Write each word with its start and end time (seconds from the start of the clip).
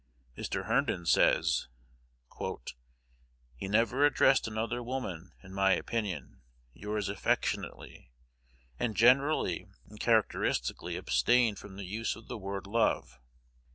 Mr. 0.35 0.65
Herndon 0.65 1.05
says, 1.05 1.67
"He 3.55 3.67
never 3.67 4.03
addressed 4.03 4.47
another 4.47 4.81
woman, 4.81 5.33
in 5.43 5.53
my 5.53 5.73
opinion, 5.73 6.41
'Yours 6.73 7.07
affectionately,' 7.07 8.11
and 8.79 8.97
generally 8.97 9.67
and 9.87 9.99
characteristically 9.99 10.95
abstained 10.97 11.59
from 11.59 11.75
the 11.75 11.85
use 11.85 12.15
of 12.15 12.27
the 12.29 12.39
word 12.39 12.63
'_love. 12.63 13.19